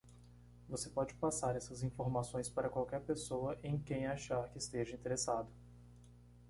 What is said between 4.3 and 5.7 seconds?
que esteja interessado.